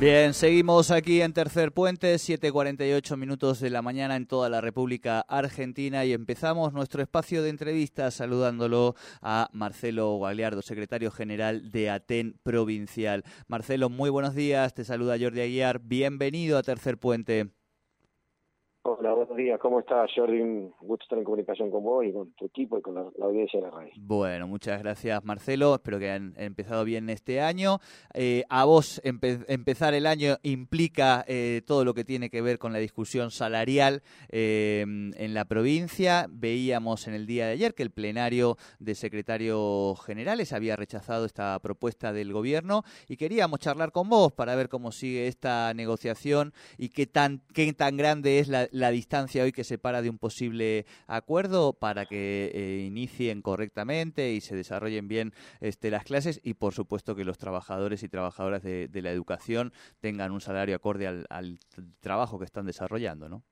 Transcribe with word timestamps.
Bien, 0.00 0.32
seguimos 0.32 0.90
aquí 0.90 1.20
en 1.20 1.34
Tercer 1.34 1.72
Puente, 1.72 2.14
7.48 2.14 3.18
minutos 3.18 3.60
de 3.60 3.68
la 3.68 3.82
mañana 3.82 4.16
en 4.16 4.26
toda 4.26 4.48
la 4.48 4.62
República 4.62 5.20
Argentina 5.28 6.06
y 6.06 6.14
empezamos 6.14 6.72
nuestro 6.72 7.02
espacio 7.02 7.42
de 7.42 7.50
entrevistas 7.50 8.14
saludándolo 8.14 8.94
a 9.20 9.50
Marcelo 9.52 10.14
Guagliardo, 10.14 10.62
secretario 10.62 11.10
general 11.10 11.70
de 11.70 11.90
Aten 11.90 12.40
Provincial. 12.42 13.24
Marcelo, 13.46 13.90
muy 13.90 14.08
buenos 14.08 14.34
días, 14.34 14.72
te 14.72 14.86
saluda 14.86 15.18
Jordi 15.20 15.42
Aguiar, 15.42 15.80
bienvenido 15.80 16.56
a 16.56 16.62
Tercer 16.62 16.96
Puente. 16.96 17.59
Hola, 18.82 19.12
buenos 19.12 19.36
días. 19.36 19.60
¿Cómo 19.60 19.80
estás, 19.80 20.10
Jordi? 20.16 20.40
Gusto 20.80 21.04
estar 21.04 21.18
en 21.18 21.24
comunicación 21.24 21.70
con 21.70 21.84
vos 21.84 22.02
y 22.02 22.14
con 22.14 22.32
tu 22.32 22.46
equipo 22.46 22.78
y 22.78 22.80
con 22.80 22.94
la, 22.94 23.02
audiencia 23.20 23.60
de 23.60 23.66
la 23.66 23.70
radio. 23.70 23.92
Bueno, 23.98 24.48
muchas 24.48 24.80
gracias, 24.80 25.22
Marcelo. 25.22 25.74
Espero 25.74 25.98
que 25.98 26.10
hayan 26.10 26.32
empezado 26.38 26.82
bien 26.86 27.10
este 27.10 27.42
año. 27.42 27.80
Eh, 28.14 28.44
a 28.48 28.64
vos 28.64 29.02
empezar 29.04 29.92
el 29.92 30.06
año 30.06 30.38
implica 30.42 31.26
eh, 31.28 31.60
todo 31.66 31.84
lo 31.84 31.92
que 31.92 32.04
tiene 32.04 32.30
que 32.30 32.40
ver 32.40 32.58
con 32.58 32.72
la 32.72 32.78
discusión 32.78 33.30
salarial 33.30 34.02
eh, 34.30 34.80
en 34.80 35.34
la 35.34 35.44
provincia. 35.44 36.24
Veíamos 36.30 37.06
en 37.06 37.12
el 37.12 37.26
día 37.26 37.48
de 37.48 37.52
ayer 37.52 37.74
que 37.74 37.82
el 37.82 37.90
plenario 37.90 38.56
de 38.78 38.94
secretarios 38.94 40.02
generales 40.06 40.54
había 40.54 40.76
rechazado 40.76 41.26
esta 41.26 41.58
propuesta 41.58 42.14
del 42.14 42.32
gobierno 42.32 42.84
y 43.08 43.18
queríamos 43.18 43.60
charlar 43.60 43.92
con 43.92 44.08
vos 44.08 44.32
para 44.32 44.54
ver 44.54 44.70
cómo 44.70 44.90
sigue 44.90 45.28
esta 45.28 45.74
negociación 45.74 46.54
y 46.78 46.88
qué 46.88 47.06
tan, 47.06 47.42
qué 47.52 47.70
tan 47.74 47.98
grande 47.98 48.38
es 48.38 48.48
la 48.48 48.69
la 48.72 48.90
distancia 48.90 49.42
hoy 49.42 49.52
que 49.52 49.64
separa 49.64 50.02
de 50.02 50.10
un 50.10 50.18
posible 50.18 50.86
acuerdo 51.06 51.72
para 51.72 52.06
que 52.06 52.50
eh, 52.54 52.84
inicien 52.86 53.42
correctamente 53.42 54.32
y 54.32 54.40
se 54.40 54.56
desarrollen 54.56 55.08
bien 55.08 55.32
este, 55.60 55.90
las 55.90 56.04
clases 56.04 56.40
y 56.42 56.54
por 56.54 56.72
supuesto 56.72 57.14
que 57.14 57.24
los 57.24 57.38
trabajadores 57.38 58.02
y 58.02 58.08
trabajadoras 58.08 58.62
de, 58.62 58.88
la 59.00 59.10
educación 59.10 59.72
tengan 60.00 60.32
un 60.32 60.40
salario 60.40 60.76
acorde 60.76 61.06
al, 61.06 61.58
trabajo 62.00 62.38
que 62.38 62.44
están 62.44 62.66
desarrollando, 62.66 63.28
¿no? 63.28 63.42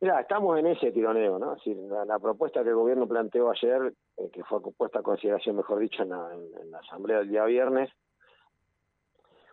Mira, 0.00 0.20
estamos 0.20 0.58
en 0.58 0.66
ese 0.66 0.90
tironeo, 0.90 1.38
¿no? 1.38 1.56
la, 2.04 2.18
propuesta 2.18 2.64
que 2.64 2.70
el 2.70 2.74
gobierno 2.74 3.06
planteó 3.06 3.50
ayer, 3.50 3.94
eh, 4.16 4.30
que 4.32 4.42
fue 4.42 4.60
puesta 4.76 4.98
a 4.98 5.02
consideración, 5.02 5.56
mejor 5.56 5.78
dicho, 5.78 6.02
en 6.02 6.08
la 6.08 6.78
asamblea 6.78 7.18
del 7.18 7.28
día 7.28 7.44
viernes, 7.44 7.88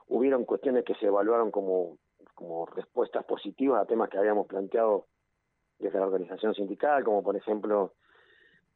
hubieron 0.09 0.45
cuestiones 0.45 0.83
que 0.83 0.95
se 0.95 1.05
evaluaron 1.05 1.51
como 1.51 1.97
como 2.39 2.65
respuestas 2.67 3.25
positivas 3.25 3.81
a 3.81 3.85
temas 3.85 4.09
que 4.09 4.17
habíamos 4.17 4.47
planteado 4.47 5.07
desde 5.77 5.99
la 5.99 6.05
organización 6.05 6.55
sindical, 6.55 7.03
como 7.03 7.21
por 7.21 7.35
ejemplo 7.35 7.95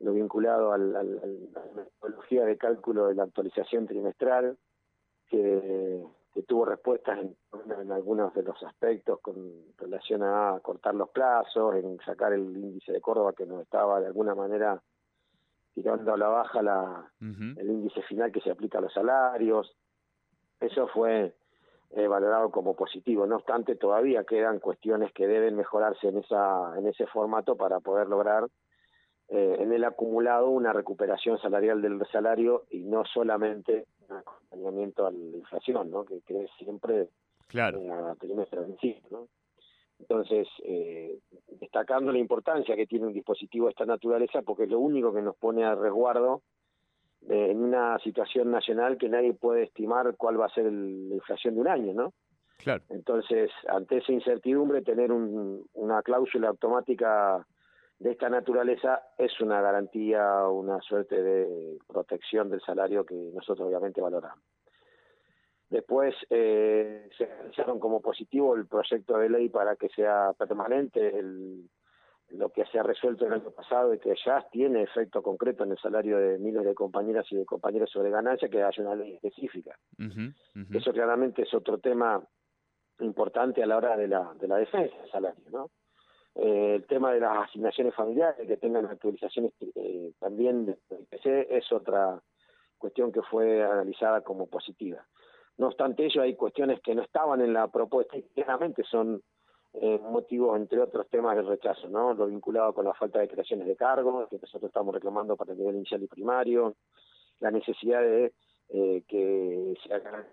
lo 0.02 0.12
vinculado 0.12 0.74
a 0.74 0.78
la 0.78 1.02
metodología 1.02 2.44
de 2.44 2.58
cálculo 2.58 3.08
de 3.08 3.16
la 3.16 3.24
actualización 3.24 3.88
trimestral, 3.88 4.58
que, 5.30 6.04
tuvo 6.46 6.66
respuestas 6.66 7.20
en, 7.20 7.92
algunos 7.94 8.34
de 8.34 8.44
los 8.44 8.62
aspectos 8.64 9.22
con 9.22 9.36
relación 9.78 10.24
a 10.24 10.60
cortar 10.62 10.94
los 10.96 11.10
plazos, 11.12 11.76
en 11.76 11.98
sacar 12.02 12.34
el 12.34 12.42
índice 12.42 12.92
de 12.92 13.00
Córdoba 13.00 13.32
que 13.32 13.46
nos 13.46 13.62
estaba 13.62 14.02
de 14.02 14.08
alguna 14.08 14.36
manera 14.36 14.82
tirando 15.74 16.14
a 16.14 16.18
la 16.18 16.28
baja 16.28 16.62
la, 16.62 17.10
el 17.22 17.70
índice 17.70 18.02
final 18.02 18.30
que 18.30 18.42
se 18.42 18.52
aplica 18.52 18.80
a 18.80 18.82
los 18.82 18.94
salarios. 18.94 19.74
Eso 20.60 20.88
fue 20.88 21.34
eh, 21.96 22.08
valorado 22.08 22.50
como 22.50 22.76
positivo. 22.76 23.28
No 23.28 23.36
obstante, 23.36 23.76
todavía 23.76 24.24
quedan 24.24 24.60
cuestiones 24.60 25.12
que 25.14 25.28
deben 25.28 25.56
mejorarse 25.56 26.08
en, 26.08 26.18
esa, 26.18 26.78
en 26.78 26.88
ese 26.88 27.06
formato 27.08 27.56
para 27.56 27.80
poder 27.80 28.08
lograr 28.08 28.48
eh, 29.30 29.58
en 29.60 29.72
el 29.72 29.84
acumulado 29.84 30.50
una 30.50 30.74
recuperación 30.74 31.40
salarial 31.40 31.82
del 31.82 32.02
salario 32.12 32.64
y 32.72 32.80
no 32.80 33.06
solamente 33.06 33.86
un 34.10 34.18
acompañamiento 34.18 35.06
a 35.06 35.12
la 35.12 35.38
inflación, 35.38 35.92
¿no? 35.92 36.04
que, 36.04 36.22
que 36.22 36.44
es 36.44 36.52
siempre 36.58 37.10
claro. 37.48 37.80
una 37.80 38.16
trimestre 38.16 38.62
¿no? 39.12 39.28
Entonces, 40.00 40.48
eh, 40.66 41.20
destacando 41.60 42.12
la 42.12 42.18
importancia 42.18 42.76
que 42.76 42.88
tiene 42.88 43.08
un 43.08 43.14
dispositivo 43.14 43.68
de 43.68 43.72
esta 43.72 43.86
naturaleza, 43.86 44.42
porque 44.42 44.64
es 44.64 44.70
lo 44.70 44.80
único 44.80 45.14
que 45.14 45.22
nos 45.22 45.36
pone 45.38 45.64
a 45.64 45.76
resguardo 45.76 46.42
en 47.30 47.64
una 47.64 47.98
situación 48.00 48.52
nacional 48.52 48.98
que 48.98 49.10
nadie 49.10 49.34
puede 49.34 49.64
estimar 49.64 50.16
cuál 50.18 50.40
va 50.40 50.46
a 50.46 50.54
ser 50.54 50.66
la 50.66 51.16
inflación 51.16 51.56
de 51.56 51.62
un 51.62 51.68
año, 51.68 51.94
¿no? 51.94 52.14
Claro. 52.58 52.84
Entonces, 52.90 53.52
ante 53.68 53.98
esa 53.98 54.12
incertidumbre, 54.12 54.82
tener 54.82 55.12
una 55.12 56.02
cláusula 56.02 56.50
automática 56.50 57.46
de 58.00 58.12
esta 58.12 58.30
naturaleza 58.30 59.02
es 59.18 59.40
una 59.42 59.62
garantía, 59.62 60.48
una 60.48 60.80
suerte 60.82 61.22
de 61.22 61.78
protección 61.88 62.50
del 62.50 62.62
salario 62.62 63.06
que 63.06 63.16
nosotros 63.16 63.68
obviamente 63.68 64.02
valoramos. 64.02 64.44
Después 65.70 66.14
eh, 66.30 67.10
se 67.18 67.26
realizaron 67.26 67.80
como 67.80 68.00
positivo 68.00 68.56
el 68.56 68.68
proyecto 68.68 69.18
de 69.18 69.30
ley 69.30 69.50
para 69.50 69.76
que 69.76 69.90
sea 69.90 70.32
permanente 70.38 71.18
el, 71.18 71.68
lo 72.34 72.50
que 72.50 72.66
se 72.66 72.80
ha 72.80 72.84
resuelto 72.84 73.26
el 73.26 73.34
año 73.34 73.52
pasado 73.52 73.94
y 73.94 74.00
que 74.00 74.16
ya 74.26 74.46
tiene 74.52 74.84
efecto 74.84 75.22
concreto 75.22 75.64
en 75.64 75.72
el 75.72 75.78
salario 75.78 76.18
de 76.18 76.40
miles 76.40 76.66
de 76.66 76.74
compañeras 76.74 77.26
y 77.32 77.36
de 77.36 77.46
compañeros 77.46 77.90
sobre 77.92 78.10
ganancia, 78.10 78.50
que 78.50 78.64
haya 78.64 78.84
una 78.84 78.96
ley 78.96 79.14
específica. 79.14 79.78
Eso 80.74 80.92
claramente 80.92 81.44
es 81.44 81.54
otro 81.54 81.78
tema 81.78 82.22
importante 83.00 83.62
a 83.62 83.68
la 83.68 83.78
hora 83.78 83.96
de 83.98 84.08
la, 84.08 84.34
de 84.40 84.48
la 84.48 84.58
defensa 84.58 84.96
del 84.98 85.12
salario, 85.12 85.44
¿no? 85.52 85.70
Eh, 86.36 86.76
el 86.76 86.88
tema 86.88 87.14
de 87.14 87.20
las 87.20 87.50
asignaciones 87.50 87.94
familiares, 87.94 88.48
que 88.48 88.58
tengan 88.58 88.88
actualizaciones 88.88 89.54
eh, 89.76 90.12
también 90.20 90.66
del 90.66 90.78
IPC, 90.90 91.52
es 91.52 91.72
otra 91.72 92.20
cuestión 92.78 93.12
que 93.12 93.22
fue 93.22 93.64
analizada 93.64 94.22
como 94.22 94.48
positiva. 94.48 95.06
No 95.58 95.68
obstante 95.68 96.06
ello, 96.06 96.24
hay 96.24 96.36
cuestiones 96.36 96.80
que 96.82 96.96
no 96.96 97.04
estaban 97.04 97.42
en 97.42 97.54
la 97.54 97.68
propuesta 97.68 98.18
y 98.18 98.24
claramente 98.24 98.84
son 98.84 99.22
eh, 99.74 100.00
motivos, 100.00 100.56
entre 100.58 100.80
otros 100.80 101.08
temas, 101.10 101.36
del 101.36 101.48
rechazo, 101.48 101.88
¿no? 101.90 102.14
Lo 102.14 102.28
vinculado 102.28 102.74
con 102.74 102.86
la 102.86 102.94
falta 102.94 103.20
de 103.20 103.28
creaciones 103.28 103.68
de 103.68 103.76
cargos, 103.76 104.30
que 104.30 104.38
nosotros 104.38 104.70
estamos 104.70 104.94
reclamando 104.94 105.36
para 105.36 105.54
el 105.54 105.60
nivel 105.60 105.76
inicial 105.76 106.04
y 106.04 106.08
primario, 106.08 106.76
la 107.40 107.52
necesidad 107.52 108.02
de 108.02 108.34
eh, 108.70 109.04
que 109.08 109.74
se 109.84 109.94
hagan 109.94 110.28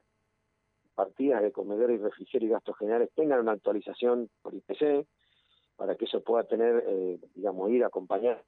partidas 0.95 1.43
de 1.43 1.53
comedor 1.53 1.91
y 1.91 1.97
refrigerio 1.97 2.49
y 2.49 2.53
gastos 2.53 2.77
generales 2.77 3.11
tengan 3.15 3.41
una 3.41 3.53
actualización 3.53 4.29
por 4.43 4.55
IPC, 4.55 5.07
para 5.77 5.95
que 5.95 6.05
eso 6.05 6.23
pueda 6.23 6.45
tener, 6.45 6.85
eh, 6.87 7.19
digamos, 7.35 7.71
ir 7.71 7.83
a 7.85 7.87
acompañar 7.87 8.45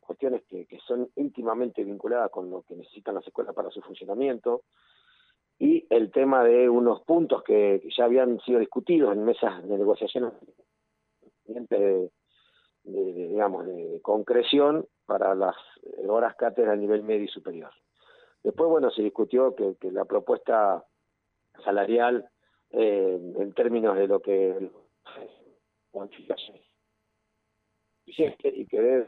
cuestiones 0.00 0.42
que, 0.44 0.66
que 0.66 0.78
son 0.80 1.08
íntimamente 1.16 1.82
vinculadas 1.84 2.30
con 2.30 2.50
lo 2.50 2.62
que 2.62 2.74
necesitan 2.74 3.14
las 3.14 3.26
escuelas 3.26 3.54
para 3.54 3.70
su 3.70 3.80
funcionamiento, 3.80 4.62
y 5.58 5.86
el 5.90 6.10
tema 6.12 6.44
de 6.44 6.68
unos 6.68 7.02
puntos 7.02 7.42
que, 7.42 7.82
ya 7.96 8.04
habían 8.04 8.38
sido 8.40 8.60
discutidos 8.60 9.12
en 9.12 9.24
mesas 9.24 9.66
de 9.66 9.76
negociación 9.76 10.32
de, 11.44 12.10
digamos 12.84 13.66
de 13.66 14.00
concreción 14.02 14.86
para 15.06 15.34
las 15.34 15.56
horas 16.06 16.36
cátedra 16.36 16.72
a 16.72 16.76
nivel 16.76 17.02
medio 17.02 17.24
y 17.24 17.28
superior. 17.28 17.70
Después, 18.42 18.70
bueno, 18.70 18.90
se 18.90 19.02
discutió 19.02 19.54
que, 19.54 19.76
la 19.90 20.04
propuesta 20.04 20.84
salarial 21.64 22.30
eh, 22.70 23.18
en 23.36 23.52
términos 23.54 23.96
de 23.96 24.06
lo 24.06 24.20
que 24.20 24.70
y 28.04 28.66
que 28.66 29.06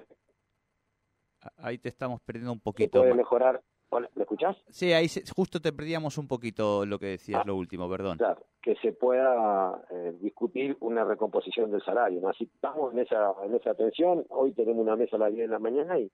ahí 1.56 1.78
te 1.78 1.88
estamos 1.88 2.20
perdiendo 2.22 2.52
un 2.52 2.60
poquito. 2.60 3.00
Puede 3.00 3.14
mejorar 3.14 3.62
¿Me 4.14 4.22
escuchás? 4.22 4.56
Sí, 4.68 4.92
ahí 4.92 5.06
justo 5.34 5.60
te 5.60 5.72
perdíamos 5.72 6.16
un 6.16 6.28
poquito 6.28 6.86
lo 6.86 6.98
que 6.98 7.06
decías, 7.06 7.40
ah, 7.42 7.46
lo 7.46 7.56
último, 7.56 7.88
perdón. 7.88 8.18
Claro, 8.18 8.46
que 8.62 8.76
se 8.76 8.92
pueda 8.92 9.82
eh, 9.90 10.14
discutir 10.20 10.76
una 10.80 11.04
recomposición 11.04 11.70
del 11.70 11.82
salario. 11.82 12.20
¿no? 12.20 12.28
Así 12.28 12.44
estamos 12.44 12.92
en 12.92 13.00
esa, 13.00 13.32
en 13.44 13.54
esa 13.54 13.74
tensión. 13.74 14.24
Hoy 14.28 14.52
tenemos 14.52 14.82
una 14.82 14.96
mesa 14.96 15.16
a 15.16 15.20
las 15.20 15.32
10 15.32 15.48
de 15.48 15.52
la 15.52 15.58
mañana 15.58 15.98
y 15.98 16.10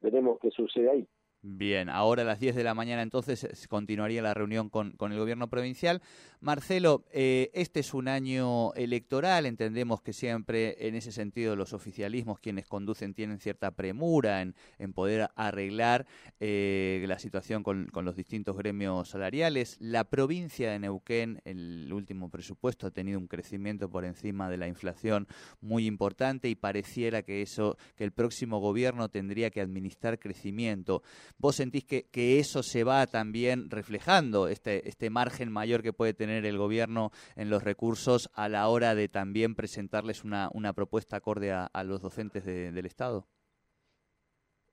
veremos 0.00 0.38
qué 0.40 0.50
sucede 0.50 0.90
ahí. 0.90 1.08
Bien, 1.50 1.88
ahora 1.88 2.22
a 2.22 2.24
las 2.26 2.40
10 2.40 2.56
de 2.56 2.62
la 2.62 2.74
mañana 2.74 3.00
entonces 3.00 3.66
continuaría 3.68 4.20
la 4.20 4.34
reunión 4.34 4.68
con, 4.68 4.92
con 4.92 5.12
el 5.12 5.18
gobierno 5.18 5.48
provincial. 5.48 6.02
Marcelo, 6.40 7.04
eh, 7.10 7.50
este 7.54 7.80
es 7.80 7.94
un 7.94 8.06
año 8.06 8.74
electoral, 8.74 9.46
entendemos 9.46 10.02
que 10.02 10.12
siempre 10.12 10.86
en 10.86 10.94
ese 10.94 11.10
sentido 11.10 11.56
los 11.56 11.72
oficialismos 11.72 12.38
quienes 12.38 12.66
conducen 12.66 13.14
tienen 13.14 13.40
cierta 13.40 13.70
premura 13.70 14.42
en, 14.42 14.54
en 14.78 14.92
poder 14.92 15.30
arreglar 15.36 16.06
eh, 16.38 17.02
la 17.08 17.18
situación 17.18 17.62
con, 17.62 17.86
con, 17.86 18.04
los 18.04 18.14
distintos 18.14 18.56
gremios 18.56 19.08
salariales. 19.08 19.78
La 19.80 20.04
provincia 20.04 20.70
de 20.70 20.78
Neuquén, 20.78 21.40
el 21.44 21.90
último 21.94 22.28
presupuesto 22.28 22.86
ha 22.86 22.90
tenido 22.90 23.18
un 23.18 23.26
crecimiento 23.26 23.88
por 23.88 24.04
encima 24.04 24.50
de 24.50 24.58
la 24.58 24.68
inflación 24.68 25.26
muy 25.62 25.86
importante 25.86 26.50
y 26.50 26.54
pareciera 26.54 27.22
que 27.22 27.40
eso, 27.40 27.78
que 27.96 28.04
el 28.04 28.12
próximo 28.12 28.60
gobierno 28.60 29.08
tendría 29.08 29.50
que 29.50 29.62
administrar 29.62 30.18
crecimiento. 30.18 31.02
¿Vos 31.40 31.54
sentís 31.54 31.84
que, 31.84 32.02
que 32.10 32.40
eso 32.40 32.64
se 32.64 32.82
va 32.82 33.06
también 33.06 33.70
reflejando, 33.70 34.48
este, 34.48 34.88
este 34.88 35.08
margen 35.08 35.52
mayor 35.52 35.84
que 35.84 35.92
puede 35.92 36.12
tener 36.12 36.44
el 36.44 36.58
gobierno 36.58 37.10
en 37.36 37.48
los 37.48 37.62
recursos 37.62 38.28
a 38.34 38.48
la 38.48 38.68
hora 38.68 38.96
de 38.96 39.08
también 39.08 39.54
presentarles 39.54 40.24
una, 40.24 40.50
una 40.52 40.72
propuesta 40.72 41.18
acorde 41.18 41.52
a, 41.52 41.68
los 41.84 42.02
docentes 42.02 42.44
de, 42.44 42.72
del 42.72 42.86
Estado? 42.86 43.24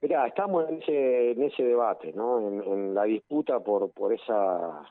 Mira, 0.01 0.25
estamos 0.25 0.67
en 0.67 0.81
ese, 0.81 1.31
en 1.33 1.43
ese 1.43 1.63
debate, 1.63 2.11
¿no? 2.13 2.39
En, 2.39 2.95
la 2.95 3.03
disputa 3.03 3.59
por, 3.59 3.91
por 3.91 4.11
esa, 4.11 4.81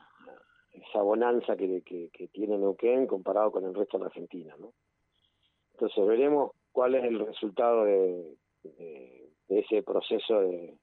esa 0.71 1.01
bonanza 1.01 1.57
que, 1.57 1.81
que, 1.81 2.09
que, 2.13 2.29
tiene 2.29 2.57
Neuquén 2.57 3.05
comparado 3.05 3.51
con 3.51 3.65
el 3.65 3.75
resto 3.75 3.99
de 3.99 4.05
Argentina, 4.05 4.55
¿no? 4.57 4.71
Entonces 5.73 6.07
veremos 6.07 6.51
cuál 6.71 6.95
es 6.95 7.03
el 7.03 7.19
resultado 7.19 7.83
de, 7.83 8.37
de 8.63 9.59
ese 9.59 9.83
proceso 9.83 10.39
de, 10.39 10.77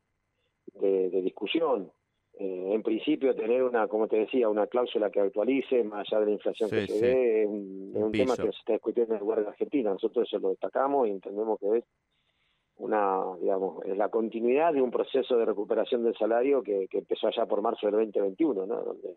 de, 0.75 1.11
de 1.11 1.23
discusión. 1.23 1.91
Eh, 2.35 2.73
en 2.73 2.83
principio 2.83 3.35
tener 3.35 3.63
una, 3.63 3.87
como 3.89 4.09
te 4.09 4.17
decía, 4.17 4.49
una 4.49 4.67
cláusula 4.67 5.11
que 5.11 5.21
actualice 5.21 5.85
más 5.85 6.07
allá 6.09 6.21
de 6.21 6.27
la 6.27 6.33
inflación 6.33 6.71
sí, 6.71 6.77
que 6.77 6.87
se 6.87 6.95
sí. 6.95 7.01
ve, 7.03 7.43
es 7.43 7.49
un, 7.49 8.11
tema 8.11 8.37
que 8.37 8.45
se 8.45 8.59
está 8.59 8.73
discutiendo 8.73 9.13
en 9.13 9.19
el 9.19 9.21
lugar 9.21 9.43
de 9.43 9.49
Argentina. 9.49 9.91
Nosotros 9.91 10.27
eso 10.27 10.39
lo 10.39 10.49
destacamos 10.49 11.07
y 11.07 11.11
entendemos 11.11 11.61
que 11.61 11.79
es 11.79 11.85
una, 12.79 13.23
digamos, 13.39 13.85
es 13.85 13.97
la 13.99 14.09
continuidad 14.09 14.73
de 14.73 14.81
un 14.81 14.91
proceso 14.91 15.37
de 15.37 15.45
recuperación 15.45 16.05
del 16.05 16.17
salario 16.17 16.63
que, 16.63 16.89
que 16.89 16.99
empezó 16.99 17.29
allá 17.29 17.45
por 17.45 17.61
marzo 17.61 17.87
del 17.87 17.97
2021, 17.97 18.67
¿no? 18.67 18.83
Donde 18.83 19.15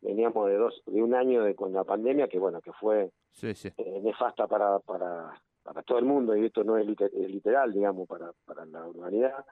veníamos 0.00 0.48
de 0.48 0.56
dos, 0.56 0.82
de 0.86 1.02
un 1.02 1.14
año 1.14 1.42
de 1.42 1.56
con 1.56 1.72
la 1.72 1.82
pandemia 1.82 2.28
que 2.28 2.38
bueno, 2.38 2.60
que 2.60 2.72
fue 2.72 3.10
sí. 3.32 3.48
Eh, 3.76 4.00
nefasta 4.02 4.46
para, 4.46 4.78
para, 4.78 5.32
para 5.64 5.82
todo 5.82 5.98
el 5.98 6.04
mundo 6.04 6.36
y 6.36 6.46
esto 6.46 6.62
no 6.62 6.78
es, 6.78 6.86
liter, 6.86 7.10
es 7.12 7.28
literal, 7.28 7.72
digamos, 7.72 8.06
para, 8.08 8.32
para 8.46 8.64
la 8.66 8.86
humanidad 8.86 9.44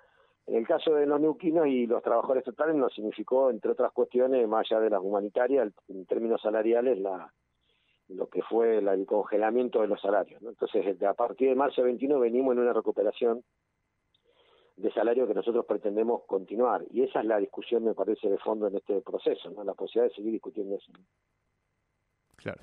en 0.51 0.57
el 0.57 0.67
caso 0.67 0.95
de 0.95 1.07
los 1.07 1.21
neuquinos 1.21 1.69
y 1.69 1.87
los 1.87 2.03
trabajadores 2.03 2.41
estatales 2.41 2.75
nos 2.75 2.93
significó, 2.93 3.51
entre 3.51 3.71
otras 3.71 3.93
cuestiones, 3.93 4.49
más 4.49 4.67
allá 4.67 4.81
de 4.81 4.91
las 4.91 5.01
humanitarias, 5.01 5.73
en 5.87 6.07
términos 6.07 6.43
salariales, 6.43 6.99
la, 6.99 7.33
lo 8.09 8.29
que 8.29 8.43
fue 8.43 8.79
el 8.79 9.07
congelamiento 9.07 9.81
de 9.81 9.87
los 9.87 10.01
salarios. 10.01 10.43
¿no? 10.43 10.51
Entonces, 10.51 11.01
a 11.05 11.15
partir 11.15 11.51
de 11.51 11.55
marzo 11.55 11.85
21 11.85 12.19
venimos 12.19 12.53
en 12.55 12.63
una 12.63 12.73
recuperación 12.73 13.45
de 14.77 14.93
salario 14.93 15.29
que 15.29 15.35
nosotros 15.35 15.67
pretendemos 15.67 16.25
continuar. 16.25 16.85
Y 16.91 17.05
esa 17.05 17.21
es 17.21 17.27
la 17.27 17.39
discusión, 17.39 17.85
me 17.85 17.95
parece, 17.95 18.29
de 18.29 18.39
fondo 18.39 18.67
en 18.67 18.75
este 18.75 19.03
proceso, 19.03 19.51
¿no? 19.51 19.63
la 19.63 19.75
posibilidad 19.75 20.11
de 20.11 20.17
seguir 20.17 20.33
discutiendo 20.33 20.75
eso. 20.75 20.93
Claro. 22.35 22.63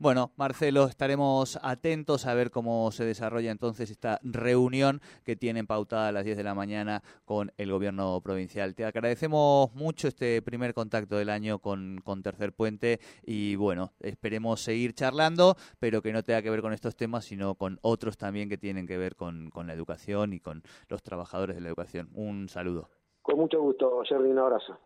Bueno, 0.00 0.32
Marcelo, 0.38 0.86
estaremos 0.86 1.58
atentos 1.62 2.24
a 2.24 2.32
ver 2.32 2.50
cómo 2.50 2.90
se 2.90 3.04
desarrolla 3.04 3.50
entonces 3.50 3.90
esta 3.90 4.18
reunión 4.22 5.02
que 5.26 5.36
tienen 5.36 5.66
pautada 5.66 6.08
a 6.08 6.12
las 6.12 6.24
10 6.24 6.38
de 6.38 6.42
la 6.42 6.54
mañana 6.54 7.02
con 7.26 7.52
el 7.58 7.70
gobierno 7.70 8.18
provincial. 8.22 8.74
Te 8.74 8.86
agradecemos 8.86 9.74
mucho 9.74 10.08
este 10.08 10.40
primer 10.40 10.72
contacto 10.72 11.18
del 11.18 11.28
año 11.28 11.58
con, 11.58 12.00
con 12.02 12.22
Tercer 12.22 12.54
Puente 12.54 12.98
y 13.26 13.56
bueno, 13.56 13.92
esperemos 14.00 14.62
seguir 14.62 14.94
charlando, 14.94 15.56
pero 15.78 16.00
que 16.00 16.14
no 16.14 16.22
tenga 16.22 16.40
que 16.40 16.48
ver 16.48 16.62
con 16.62 16.72
estos 16.72 16.96
temas, 16.96 17.26
sino 17.26 17.54
con 17.56 17.78
otros 17.82 18.16
también 18.16 18.48
que 18.48 18.56
tienen 18.56 18.86
que 18.86 18.96
ver 18.96 19.16
con, 19.16 19.50
con 19.50 19.66
la 19.66 19.74
educación 19.74 20.32
y 20.32 20.40
con 20.40 20.62
los 20.88 21.02
trabajadores 21.02 21.56
de 21.56 21.60
la 21.60 21.68
educación. 21.68 22.08
Un 22.14 22.48
saludo. 22.48 22.88
Con 23.20 23.36
mucho 23.36 23.60
gusto, 23.60 24.00
Jerry, 24.08 24.30
un 24.30 24.38
abrazo. 24.38 24.78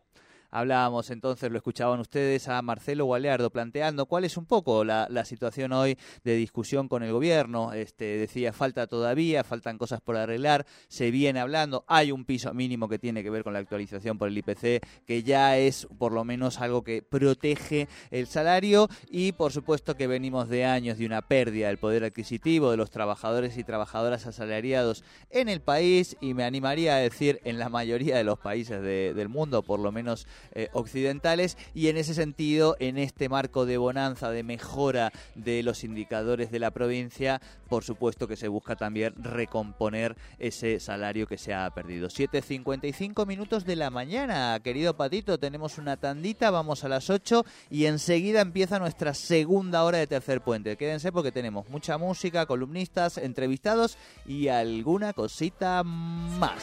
Hablábamos 0.54 1.10
entonces, 1.10 1.50
lo 1.50 1.56
escuchaban 1.56 1.98
ustedes, 1.98 2.46
a 2.46 2.62
Marcelo 2.62 3.06
Gualeardo 3.06 3.50
planteando 3.50 4.06
cuál 4.06 4.22
es 4.24 4.36
un 4.36 4.46
poco 4.46 4.84
la, 4.84 5.24
situación 5.24 5.72
hoy 5.72 5.98
de 6.22 6.36
discusión 6.36 6.86
con 6.86 7.02
el 7.02 7.10
gobierno. 7.10 7.72
Este, 7.72 8.18
decía, 8.18 8.52
falta 8.52 8.86
todavía, 8.86 9.42
faltan 9.42 9.78
cosas 9.78 10.00
por 10.00 10.16
arreglar, 10.16 10.64
se 10.86 11.10
viene 11.10 11.40
hablando, 11.40 11.84
hay 11.88 12.12
un 12.12 12.24
piso 12.24 12.54
mínimo 12.54 12.88
que 12.88 13.00
tiene 13.00 13.24
que 13.24 13.30
ver 13.30 13.42
con 13.42 13.52
la 13.52 13.58
actualización 13.58 14.16
por 14.16 14.28
el 14.28 14.38
IPC, 14.38 14.86
que 15.04 15.24
ya 15.24 15.58
es 15.58 15.88
por 15.98 16.12
lo 16.12 16.22
menos 16.22 16.60
algo 16.60 16.84
que 16.84 17.02
protege 17.02 17.88
el 18.12 18.28
salario 18.28 18.88
y 19.10 19.32
por 19.32 19.50
supuesto 19.50 19.96
que 19.96 20.06
venimos 20.06 20.48
de 20.48 20.66
años 20.66 20.98
de 20.98 21.06
una 21.06 21.22
pérdida 21.22 21.66
del 21.66 21.78
poder 21.78 22.04
adquisitivo 22.04 22.70
de 22.70 22.76
los 22.76 22.90
trabajadores 22.90 23.58
y 23.58 23.64
trabajadoras 23.64 24.28
asalariados 24.28 25.02
en 25.30 25.48
el 25.48 25.60
país 25.60 26.16
y 26.20 26.32
me 26.34 26.44
animaría 26.44 26.94
a 26.94 26.98
decir 26.98 27.40
en 27.42 27.58
la 27.58 27.68
mayoría 27.70 28.16
de 28.16 28.22
los 28.22 28.38
países 28.38 28.80
de, 28.82 29.14
del 29.14 29.28
mundo, 29.28 29.64
por 29.64 29.80
lo 29.80 29.90
menos 29.90 30.28
eh, 30.52 30.68
occidentales 30.72 31.56
y 31.74 31.88
en 31.88 31.96
ese 31.96 32.14
sentido, 32.14 32.76
en 32.78 32.98
este 32.98 33.28
marco 33.28 33.66
de 33.66 33.78
bonanza, 33.78 34.30
de 34.30 34.42
mejora 34.42 35.12
de 35.34 35.62
los 35.62 35.84
indicadores 35.84 36.50
de 36.50 36.58
la 36.58 36.70
provincia, 36.70 37.40
por 37.68 37.84
supuesto 37.84 38.28
que 38.28 38.36
se 38.36 38.48
busca 38.48 38.76
también 38.76 39.14
recomponer 39.16 40.16
ese 40.38 40.80
salario 40.80 41.26
que 41.26 41.38
se 41.38 41.54
ha 41.54 41.70
perdido. 41.70 42.08
7.55 42.08 43.26
minutos 43.26 43.64
de 43.64 43.76
la 43.76 43.90
mañana, 43.90 44.58
querido 44.62 44.96
Patito, 44.96 45.38
tenemos 45.38 45.78
una 45.78 45.96
tandita, 45.96 46.50
vamos 46.50 46.84
a 46.84 46.88
las 46.88 47.10
8 47.10 47.44
y 47.70 47.86
enseguida 47.86 48.40
empieza 48.40 48.78
nuestra 48.78 49.14
segunda 49.14 49.84
hora 49.84 49.98
de 49.98 50.06
tercer 50.06 50.40
puente. 50.42 50.76
Quédense 50.76 51.12
porque 51.12 51.32
tenemos 51.32 51.68
mucha 51.68 51.98
música, 51.98 52.46
columnistas, 52.46 53.18
entrevistados 53.18 53.98
y 54.26 54.48
alguna 54.48 55.12
cosita 55.12 55.82
más. 55.84 56.62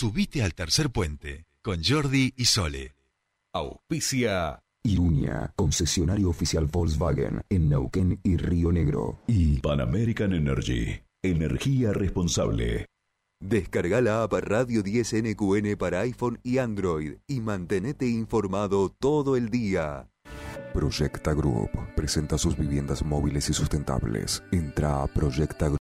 Subite 0.00 0.42
al 0.42 0.54
tercer 0.54 0.88
puente 0.88 1.44
con 1.60 1.84
Jordi 1.84 2.32
y 2.34 2.46
Sole. 2.46 2.94
Auspicia. 3.52 4.62
Iruña, 4.82 5.52
concesionario 5.56 6.30
oficial 6.30 6.64
Volkswagen 6.64 7.42
en 7.50 7.68
Neuquén 7.68 8.18
y 8.22 8.38
Río 8.38 8.72
Negro. 8.72 9.20
Y 9.26 9.58
Pan 9.58 9.82
American 9.82 10.32
Energy, 10.32 11.02
energía 11.22 11.92
responsable. 11.92 12.86
Descarga 13.42 14.00
la 14.00 14.22
app 14.22 14.32
Radio 14.32 14.82
10 14.82 15.22
NQN 15.22 15.76
para 15.76 16.00
iPhone 16.00 16.40
y 16.42 16.56
Android 16.56 17.16
y 17.26 17.40
mantenete 17.42 18.08
informado 18.08 18.88
todo 18.88 19.36
el 19.36 19.50
día. 19.50 20.08
Proyecta 20.72 21.34
Group 21.34 21.72
presenta 21.94 22.38
sus 22.38 22.56
viviendas 22.56 23.04
móviles 23.04 23.50
y 23.50 23.52
sustentables. 23.52 24.42
Entra 24.50 25.02
a 25.02 25.06
Proyecta 25.08 25.68
Group. 25.68 25.78